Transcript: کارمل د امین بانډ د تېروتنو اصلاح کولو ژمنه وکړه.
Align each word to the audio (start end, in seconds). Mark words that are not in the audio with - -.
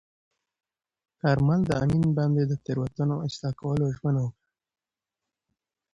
کارمل 1.21 1.59
د 1.65 1.71
امین 1.83 2.05
بانډ 2.15 2.35
د 2.47 2.53
تېروتنو 2.63 3.15
اصلاح 3.27 3.53
کولو 3.61 3.85
ژمنه 3.95 4.21
وکړه. 4.23 4.37